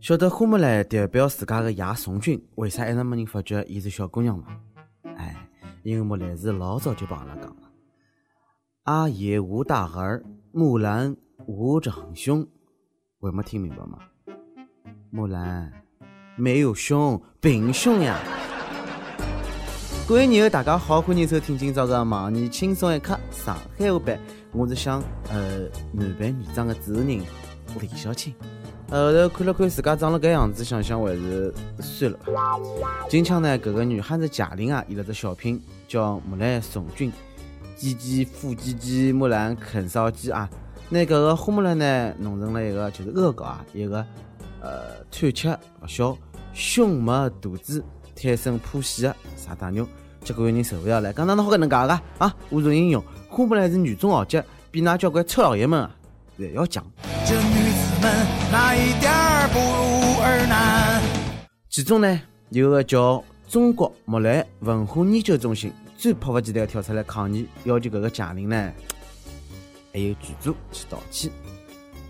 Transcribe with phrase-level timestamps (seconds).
[0.00, 4.46] 晓得花木兰代表自家的爷宋军，为啥一直没人发觉伊是小姑娘吗？
[5.16, 5.34] 哎，
[5.82, 7.62] 因为木兰是老早就帮阿拉讲了，
[8.84, 10.22] 阿爷无大儿，
[10.52, 12.46] 木兰无长兄，
[13.20, 13.98] 还没听明白吗？
[15.10, 15.72] 木兰
[16.36, 18.20] 没有胸，平胸呀！
[20.06, 24.20] 各位友，大家好，欢迎收听今朝的《盲你轻松一刻》上海话版，
[24.52, 27.08] 我是想呃男扮女装的主持人
[27.80, 28.32] 李小青。
[28.88, 32.18] 后头看了看自家长了搿样子，想想还是算了。
[33.08, 37.12] 近腔呢，搿个女汉子贾玲啊，演了只小品叫《木兰从军》，
[37.76, 40.48] 鸡鸡孵鸡鸡，木兰啃烧鸡啊。
[40.88, 44.06] 那搿个花木兰呢，弄成了一个就是恶搞啊，一个
[44.60, 45.48] 呃贪吃
[45.82, 46.16] 勿消、
[46.52, 47.84] 胸没肚子、
[48.14, 49.84] 贪生破戏的傻大妞。
[50.22, 52.34] 结果有人受不了了，讲哪能好搿能介个啊？
[52.52, 55.90] 侮辱英雄，花木兰是女中豪杰，比那交关臭老爷们啊
[56.38, 56.84] 还要强。
[58.50, 59.12] 哪一点
[59.52, 61.02] 不如儿男？
[61.68, 62.20] 其中呢，
[62.50, 68.72] 有个叫中国木兰文化研究中心最迫不及待跳出来抗议，要求搿个贾玲呢，
[69.92, 71.30] 还有剧组去道歉。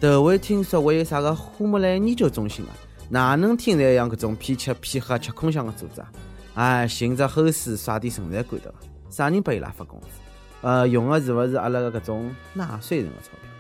[0.00, 2.72] 头回听说还有啥个花木兰研究中心啊？
[3.08, 6.12] 哪能听来像搿种骗吃骗喝吃空饷的组织啊？
[6.55, 10.06] 哎，寻只后事耍点存在感的吧啥人拨伊拉发工资？
[10.62, 13.55] 呃，用的是勿是阿拉个搿种纳税人的钞票？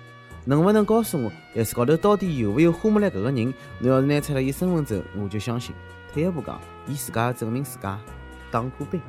[0.48, 3.52] 能不能告诉我，S 高头到底有没有花木兰搿个人？
[3.80, 5.74] 侬要是拿出了伊身份证，我就相信。
[6.14, 7.98] 退一步讲，伊自家证明自家
[8.48, 9.00] 当过兵。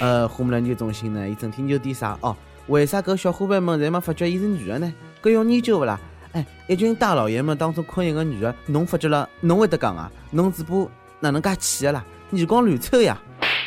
[0.00, 2.18] 呃，花木兰研究中心呢，伊整天研究点啥？
[2.20, 2.36] 哦，
[2.66, 4.92] 为啥搿小伙伴们侪没发觉伊是女的呢？
[5.22, 5.98] 搿要研究勿啦？
[6.32, 10.12] 哎，一群大老爷们当中困一个女的，侬发觉了，侬会得讲啊？
[10.30, 10.86] 侬嘴巴
[11.20, 12.04] 哪能介气的啦？
[12.32, 13.18] 耳光乱抽呀！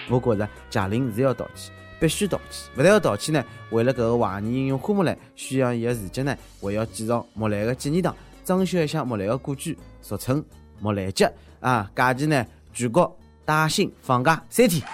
[0.09, 1.73] 我觉着贾玲是要道歉。
[2.03, 10.43] 必须道歉，勿但要道歉呢，为了搿个怀疑引用花木兰宣扬伊个事迹呢，还要建造木兰个纪念堂，装修一下木兰个故居，俗称
[10.81, 11.89] 木兰节啊！
[11.95, 14.85] 假期呢，全国带薪放假三天。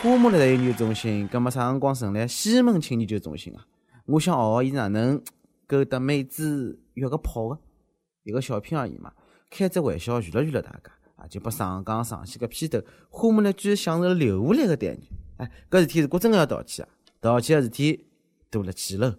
[0.00, 3.60] 花木兰研究中心，搿么啥辰光成立西门庆研究中心啊？
[4.06, 5.22] 我想学学伊哪能
[5.66, 7.58] 勾搭妹子约个炮个，
[8.22, 9.12] 一个小品而已嘛，
[9.50, 10.90] 开只玩笑娱乐娱乐大家。
[11.18, 12.80] 啊，就把上纲上线个片头，
[13.10, 15.00] 花木兰居然享受了留下来个待遇，
[15.36, 16.88] 哎，搿事体如果真个要道歉啊，
[17.20, 18.06] 道歉个事体
[18.50, 19.16] 多了去了。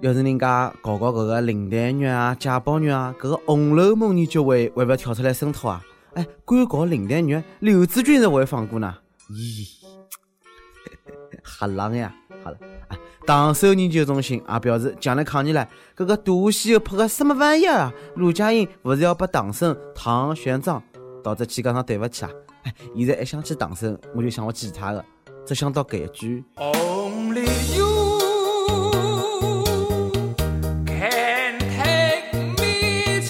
[0.00, 5.82] 要是人家搞搞搿个林黛玉啊、贾宝玉啊，搿个《红楼梦》研究会会勿会跳出来声讨啊？
[6.14, 8.94] 哎，敢搞林黛玉，刘志军是会放过呢？
[9.30, 9.66] 咦，
[11.42, 12.14] 吓人呀！
[12.42, 12.58] 好了，
[12.88, 12.96] 啊，
[13.26, 17.92] 唐首研究中心也表示强烈抗议了，搿个大戏又拍个什么玩意儿啊？
[18.16, 20.80] 陆家英勿是要把唐僧唐玄奘？
[21.22, 22.30] 导致去讲上对勿起啊！
[22.62, 25.04] 哎，现在一想起唐僧，我就想我其他的，
[25.46, 26.44] 只想到搿一句。
[26.56, 27.86] Only you
[32.56, 33.20] me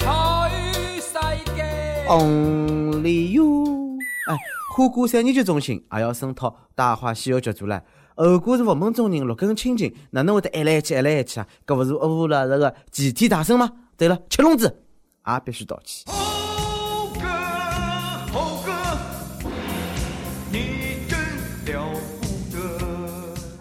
[2.09, 3.99] Only you。
[4.29, 4.37] 哎，
[4.75, 7.83] 花果山研究中心也要声讨《大话西游》剧组了。
[8.17, 11.47] 后果是佛门中人，六根清净，哪能会得一来一去，一来一去啊？
[11.67, 13.71] 搿勿是侮辱了这个齐天大圣吗？
[13.97, 16.13] 对了，七龙珠也必须道歉。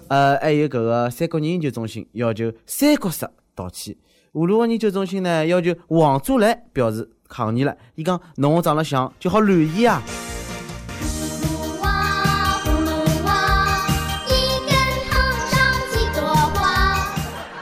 [0.10, 3.96] 呃，还有搿个三国研究中心要求三国杀道歉，
[4.34, 7.78] 葫芦娃研究中心呢要求王祖蓝表示抗议了。
[7.94, 10.02] 伊讲侬长得像就好乱演啊。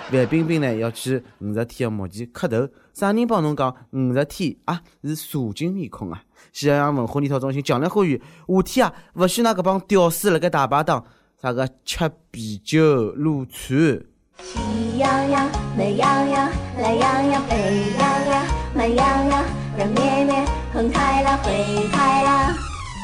[0.10, 6.24] 范冰冰呢要去五十天的墓前磕头，啥人帮侬讲五十天啊是蛇精面孔啊？
[6.54, 11.06] 西洋文化研讨中心强烈呼吁，夏天啊勿许㑚搿帮屌丝辣盖大排档。
[11.40, 14.04] 啥个吃啤酒撸串？
[14.40, 17.56] 喜羊羊、美羊羊、懒羊羊、沸
[17.96, 19.46] 羊羊、慢羊羊、
[19.78, 22.56] 软绵绵、横太郎、灰太狼。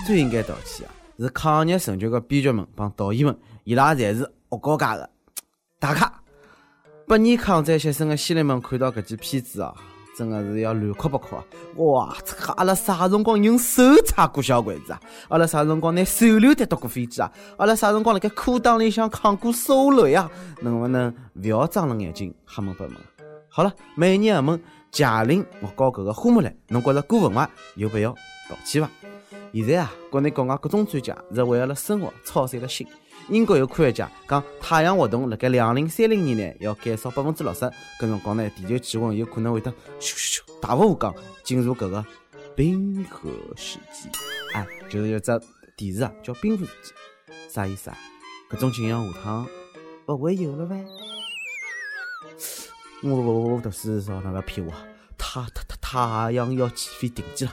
[0.07, 0.89] 最应该道歉啊，
[1.19, 5.07] 是抗日神剧的编剧们帮导演们，伊拉侪是恶高价的
[5.77, 6.11] 大咖。
[7.07, 9.75] 百年抗战牺牲的先烈们看到搿几片子啊！
[10.15, 11.43] 真的是要乱哭不哭啊！
[11.75, 15.01] 哇，这个阿拉啥辰光用手擦过小鬼子啊？
[15.29, 17.31] 阿拉啥辰光拿手榴弹夺过飞机啊？
[17.57, 20.29] 阿拉啥辰光辣盖裤裆里向扛过手雷啊？
[20.61, 22.95] 能不能不要睁了眼睛瞎蒙八蒙？
[23.49, 24.61] 好了，美女儿们，
[24.91, 27.49] 贾玲我搞搿个花木兰，侬觉着过分伐？
[27.75, 28.11] 有必要
[28.49, 28.89] 道歉伐？
[29.51, 32.87] 现在啊，国内国外各种专家是为了生活操碎了心。
[33.29, 37.71] 英国有科学家讲，太阳活动辣盖两零三零年呢要减少百分之六十，搿
[38.01, 42.05] 辰光呢，地球气温有可能会得咻咻咻大幅下降，进入搿个
[42.55, 44.09] 冰河时期。
[44.53, 45.31] 哎，就是有只
[45.75, 46.93] 电视啊，叫冰河时期，
[47.49, 47.97] 啥意思啊？
[48.51, 49.47] 搿种景象下趟
[50.07, 50.83] 勿会有了呗？
[53.03, 54.71] 我我我读书的时候，那要骗我，
[55.17, 57.51] 太太太太阳要起飞停机了，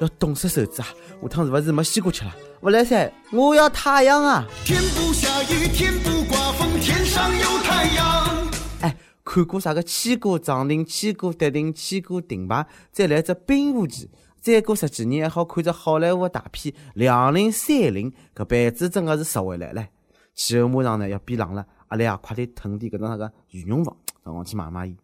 [0.00, 0.88] 要冻死手指啊！
[1.22, 2.34] 下趟是勿是没西瓜吃了？
[2.64, 4.42] 不来噻，我要太阳啊！
[4.64, 8.48] 天不下雨，天不刮风，天上有太阳。
[8.80, 14.10] 哎，看过啥个千古涨停，千古跌停，千古停牌，再来只冰河期。
[14.40, 19.86] 再过十几年还好看只好莱坞大片《两零三零》，搿辈子真的是拾回来了。
[20.34, 23.94] 气候马上呢要变冷了，阿拉啊快点囤点搿种啥个羽绒服，
[24.24, 24.96] 上网去买买伊。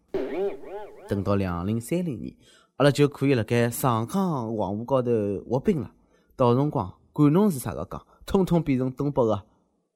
[1.07, 2.35] 等到两零三零年，
[2.77, 5.11] 阿拉就可以辣盖上港黄河高头
[5.47, 5.91] 滑冰了。
[6.35, 9.43] 到辰光，管侬是啥个港，统统变成东北个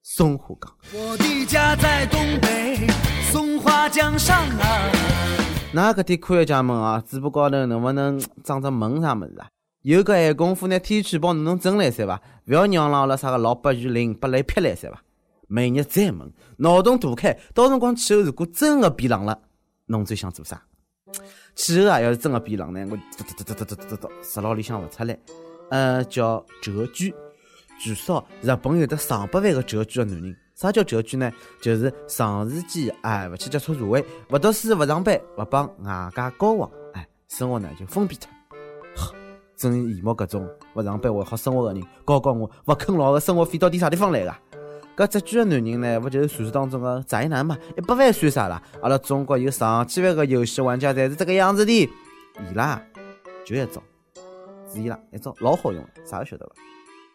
[0.02, 0.72] 松花江。
[0.92, 2.86] 我的家在东北
[3.30, 4.90] 松花江上啊。
[5.72, 9.48] 那搿点科学家们啊，嘴巴高头能不能长只门啥物事啊？
[9.82, 12.20] 有搿闲工夫拿天气预报侬弄整来噻伐？
[12.46, 15.02] 勿要让阿拉啥个老八雨林、八雷劈来噻伐？
[15.46, 19.38] 每日再问，脑洞大开，到辰光气候如果真的变冷了，
[19.86, 20.62] 侬最想做啥？
[21.54, 25.18] 气候啊，要是真的变冷呢，我嘟嘟嘟嘟嘟嘟嘟，石牢里向勿出来。
[25.70, 27.14] 呃，叫谪居，
[27.80, 30.36] 据说日本有得上百万个谪居的男人。
[30.54, 31.32] 啥叫谪居呢？
[31.60, 38.30] 就是长时间哎勿去接触社会，勿读书勿上班，勿帮外界交往，哎，生活呢就封闭脱。
[39.56, 44.34] 真羡慕搿种勿上班还好生活的人，教教我勿啃老的生活费到底啥地方来个？
[44.96, 47.58] 搿谪居的男人呢，勿就是传说当中的宅男嘛？
[47.76, 48.62] 一百万算啥啦？
[48.80, 51.72] 阿拉中国有上千万个游戏玩家，侪是这个样子的。
[51.72, 52.80] 伊拉
[53.44, 53.82] 就一招，
[54.74, 56.52] 是伊拉一种老好用，啥都晓得伐？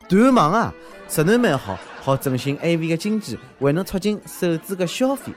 [0.08, 0.74] 断网啊，
[1.10, 5.34] 实能蛮好，好振兴 A V 的经济，还能促进手指的消费。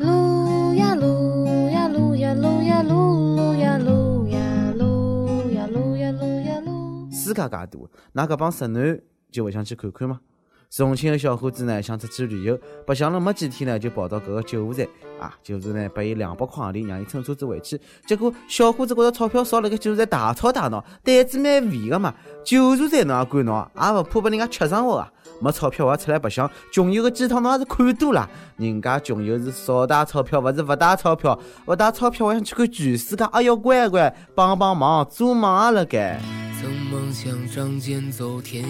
[0.00, 7.10] 撸呀撸呀撸呀撸呀撸撸呀撸呀撸呀撸呀撸呀撸。
[7.10, 7.68] 世界介大，
[8.12, 10.20] 那搿帮直男就勿想去看看吗？
[10.70, 14.86] 重庆的小伙子呢，想出去旅游，白相了没几天呢，就跑到搿个救护站
[15.22, 17.80] 啊，救助呢拨伊两百块洋钿，让伊乘车子回去。
[18.04, 22.12] 结果小伙子觉着钞票少，辣盖救助站大吵大闹，胆子蛮肥个嘛。
[22.44, 25.08] 救助站侬也敢闹，也勿怕拨人家吃生活啊？
[25.40, 28.28] 没钞票还出来白相，穷游个鸡汤侬也是看多了。
[28.56, 33.24] 人家穷游是少带钞票，勿是勿带钞票，勿带钞票我想去看全世界。
[33.26, 36.20] 哎哟，乖乖，帮帮忙，做梦啊辣盖。
[36.60, 38.68] 曾梦想仗剑走天涯。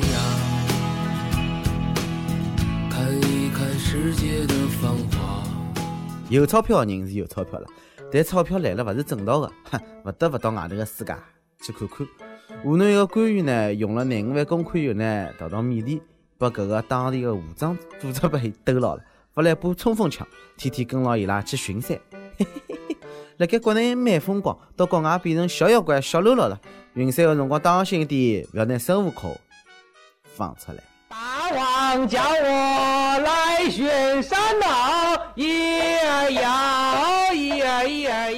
[2.91, 5.62] 看一看世界的繁华。
[6.33, 7.67] 有钞票的人是有钞票了，
[8.11, 11.15] 但钞票来了勿是正道的， 哼，勿得勿到外头个世界
[11.63, 12.07] 去看看。
[12.63, 16.01] 湖南一个官员呢，用了廿五万公款以后呢，逃到缅甸，
[16.39, 19.03] 把搿个当地的武装 组织被兜牢了，
[19.35, 20.27] 发了一把冲锋枪，
[20.57, 22.01] 天天跟牢伊拉去巡山。
[23.37, 26.59] 辣盖国内蛮风光，到国外变成小妖怪、小喽啰了。
[26.95, 29.39] 巡山的辰光当心一点，勿要拿孙悟空
[30.25, 30.83] 放出来。
[31.09, 33.87] 大王叫我来巡
[34.23, 35.72] 山呐，一
[36.31, 37.59] 摇，一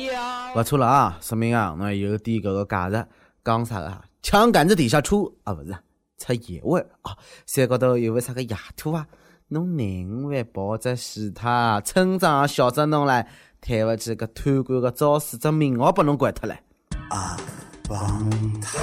[0.05, 0.55] 摇。
[0.55, 3.07] 不错了啊，说明啊，侬有点搿个价值。
[3.45, 3.93] 讲啥个？
[4.23, 5.77] 枪杆子底下出啊，勿是
[6.19, 7.17] 出野味啊。
[7.47, 9.07] 山高头有位啥个野兔啊？
[9.49, 13.27] 侬廿五万抱着死他，村长晓得侬唻，
[13.61, 16.55] 抬勿起搿贪官个招式，这名号拨侬拐脱了。
[17.11, 17.37] 啊，
[17.89, 18.31] 帮
[18.61, 18.79] 他。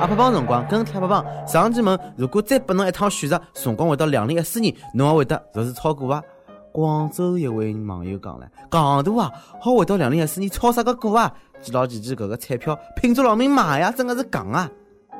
[0.00, 6.24] 阿拍帮辰光跟贴拍帮上期问，如果再拨侬一趟选择，辰光回到两零一四年，侬还会得如实炒股伐？
[6.72, 11.32] 广州一位网友讲了，戆大啊，好回到两零一四年炒啥个股啊？
[11.60, 14.70] 记牢记记搿个彩票，拼着老命买呀，真的是戆啊！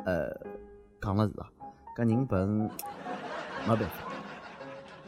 [0.04, 0.30] 呃，
[1.00, 1.46] 戆了是啊，
[1.96, 2.48] 搿人笨，
[3.66, 3.86] 没办法。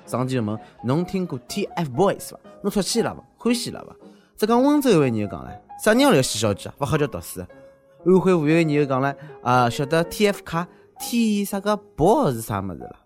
[0.04, 2.40] 上前问，侬听过 TFBOYS 伐？
[2.62, 3.22] 侬出去了伐？
[3.38, 3.96] 欢喜了伐？
[4.36, 5.50] 浙江温州一位人又讲了，
[5.82, 6.74] 啥人要来洗小鸡啊？
[6.78, 7.40] 勿好叫读书。
[8.04, 10.66] 安徽无锡人又讲了啊，晓得 T F 卡
[10.98, 12.96] T 啥个 BO 是啥么子了？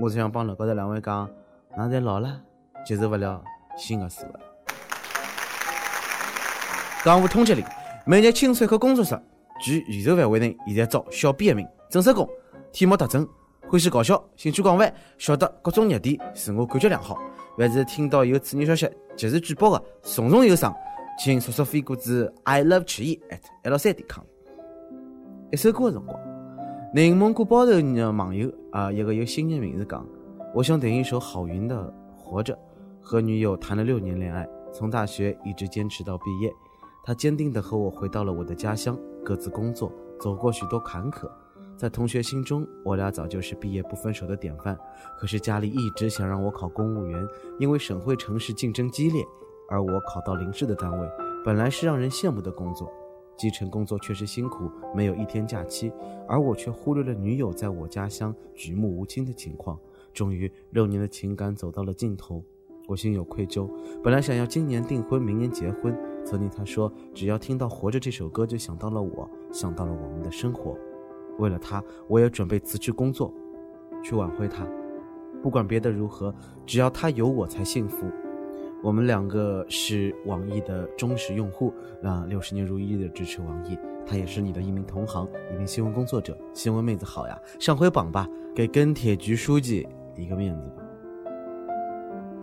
[0.00, 1.28] 我只想帮楼高头两位讲，
[1.76, 2.40] 俺侪老了，
[2.86, 3.42] 接受不了
[3.76, 4.38] 新的事物。
[7.04, 7.64] 江湖通缉令，
[8.04, 9.20] 每日清水口工作室
[9.60, 12.28] 距宇宙范围内现在招小编一名，正式工，
[12.72, 13.28] 体貌特征
[13.68, 17.18] 欢喜搞笑，兴趣广泛，晓得各种热点，自我感觉良好。
[17.58, 20.72] 凡是听到有刺激消息及时举报的，重重有赏。
[21.18, 24.22] 请速速飞过至 i love 曲艺 at l 三点 com。
[25.50, 26.20] 一首歌的辰光，
[26.92, 30.06] 内蒙古包头的网友啊，一个有新的名字讲，
[30.54, 31.74] 我想点一首郝云的
[32.14, 32.52] 《活着》。
[33.08, 36.52] 和女友谈了六年恋爱，从大学一直坚持到毕业。
[37.04, 41.30] 他坚定地和我回到了我的家乡，各自工作，走过许多坎坷。
[41.76, 44.76] 在同学心中，我俩早就是毕业不分手的典范。
[45.16, 47.24] 可是家里一直想让我考公务员，
[47.60, 49.24] 因为省会城市竞争激烈。
[49.68, 51.08] 而我考到临市的单位，
[51.44, 52.92] 本来是让人羡慕的工作，
[53.36, 55.92] 基层工作确实辛苦，没有一天假期，
[56.26, 59.78] 而我却忽略了女友在我家乡举目无亲的情况。
[60.12, 62.42] 终于，六年的情感走到了尽头，
[62.86, 63.68] 我心有愧疚，
[64.02, 65.96] 本来想要今年订婚，明年结婚。
[66.24, 70.76] 曾经他说，只要听到《活着》这首歌，就想到了我，想到了我们的生活。
[71.38, 73.32] 为了他，我也准备辞职工作，
[74.02, 74.66] 去挽回他。
[75.42, 78.06] 不管别的如何，只要他有我才幸福。
[78.82, 83.76] 我们两个是网易的忠实用户，那六十年如一日的支持网易。
[84.06, 86.38] 他也是你的一名同行，一名新闻工作者。
[86.54, 90.85] 新闻妹子好呀，上回榜吧，给跟铁局书记一个面子吧。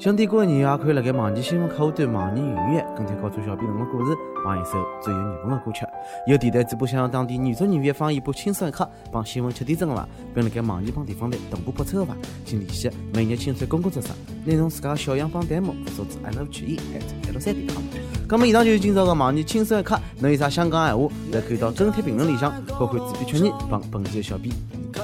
[0.03, 5.85] 想点歌的人也可以辣盖网易新闻客户端、网易云音乐跟帖告诉小编侬的故事，放一首最有缘分的歌曲。
[6.27, 10.05] 有电台主播想要当地原汁原味放一部轻松一刻，帮新闻吃点真的伐？
[10.35, 12.17] 并辣盖网易帮地方台同步播出的伐？
[12.43, 17.81] 请联系每日轻松公共之声，内容自家的小样帮弹幕，发至 i love 曲艺 at 六三点 com。
[18.27, 24.53] 那么以上就是今朝的网易轻松一刻，侬有啥想讲闲话，也可以到跟帖评论里向，或会自编曲艺帮本期的小编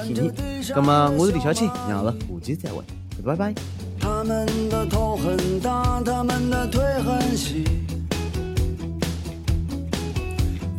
[0.04, 0.30] 提议。
[0.76, 2.84] 那么我是李小青，让阿拉下期再会，
[3.24, 3.54] 拜拜。
[4.00, 7.64] 他们的头很大，他们的腿很细，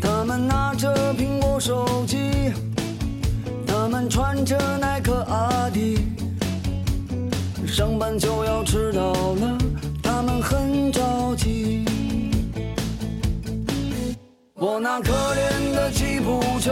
[0.01, 2.51] 他们拿着苹果手机，
[3.67, 5.99] 他们穿着耐克阿迪，
[7.67, 9.57] 上班就要迟到了，
[10.01, 11.85] 他们很着急。
[14.55, 16.71] 我那可怜的吉普车，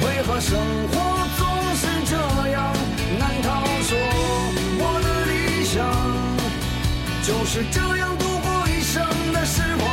[0.00, 0.94] 为何生活
[1.36, 2.16] 总是这
[2.50, 2.72] 样
[3.18, 3.64] 难逃？
[3.82, 3.96] 说
[4.80, 5.76] 我的理想
[7.22, 9.02] 就是这样度过一生
[9.32, 9.87] 的时光，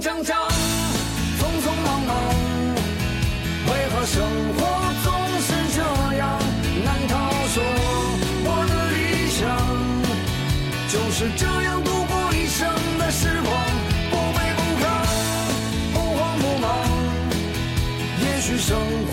[0.00, 0.48] 慌慌，
[1.38, 2.16] 匆匆忙忙，
[3.66, 4.16] 为何生
[4.56, 4.58] 活
[5.04, 5.06] 总
[5.42, 5.78] 是这
[6.16, 6.22] 样
[6.82, 7.14] 难道？
[7.52, 7.62] 说
[8.42, 8.96] 我的理
[9.28, 9.38] 想
[10.88, 12.66] 就是这样度过一生
[12.98, 13.52] 的时光，
[14.10, 14.82] 不卑不亢，
[15.92, 16.64] 不慌不忙。
[18.20, 18.78] 也许生
[19.10, 19.12] 活